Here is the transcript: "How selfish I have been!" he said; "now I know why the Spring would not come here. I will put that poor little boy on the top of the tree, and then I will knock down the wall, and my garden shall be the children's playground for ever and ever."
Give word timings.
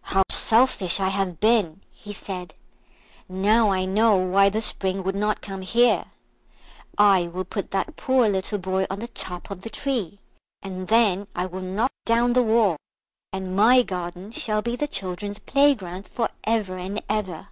"How 0.00 0.22
selfish 0.30 0.98
I 0.98 1.08
have 1.10 1.40
been!" 1.40 1.82
he 1.90 2.14
said; 2.14 2.54
"now 3.28 3.68
I 3.70 3.84
know 3.84 4.16
why 4.16 4.48
the 4.48 4.62
Spring 4.62 5.02
would 5.02 5.14
not 5.14 5.42
come 5.42 5.60
here. 5.60 6.06
I 6.96 7.26
will 7.26 7.44
put 7.44 7.70
that 7.72 7.94
poor 7.94 8.26
little 8.26 8.56
boy 8.58 8.86
on 8.88 9.00
the 9.00 9.08
top 9.08 9.50
of 9.50 9.60
the 9.60 9.68
tree, 9.68 10.20
and 10.62 10.88
then 10.88 11.26
I 11.34 11.44
will 11.44 11.60
knock 11.60 11.92
down 12.06 12.32
the 12.32 12.42
wall, 12.42 12.78
and 13.30 13.54
my 13.54 13.82
garden 13.82 14.32
shall 14.32 14.62
be 14.62 14.74
the 14.74 14.88
children's 14.88 15.38
playground 15.40 16.08
for 16.08 16.30
ever 16.44 16.78
and 16.78 17.02
ever." 17.10 17.48